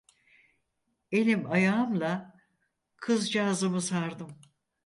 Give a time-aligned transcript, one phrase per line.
[1.11, 2.35] Elim ayağımla
[2.97, 4.39] kızcağızımı sardım.